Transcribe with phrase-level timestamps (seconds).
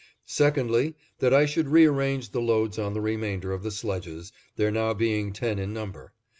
[0.25, 4.95] Secondly; that I should rearrange the loads on the remainder of the sledges, there now
[4.95, 6.11] being ten in number.